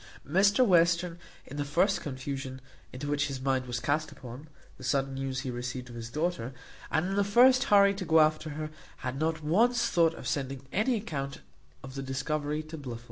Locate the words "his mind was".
3.27-3.79